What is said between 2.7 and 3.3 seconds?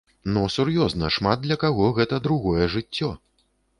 жыццё!